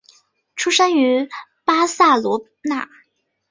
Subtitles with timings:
[0.55, 1.29] 出生于
[1.63, 2.89] 巴塞罗那。